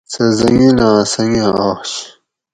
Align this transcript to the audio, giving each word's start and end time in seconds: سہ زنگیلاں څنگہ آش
سہ 0.11 0.23
زنگیلاں 0.37 0.97
څنگہ 1.11 1.47
آش 1.67 1.91